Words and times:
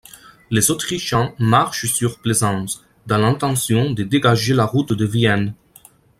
Les 0.49 0.71
Autrichiens 0.71 1.35
marchent 1.37 1.85
sur 1.85 2.17
Plaisance, 2.17 2.83
dans 3.05 3.19
l'intention 3.19 3.91
de 3.91 4.01
dégager 4.01 4.55
la 4.55 4.65
route 4.65 4.93
de 4.93 5.05
Vienne. 5.05 5.53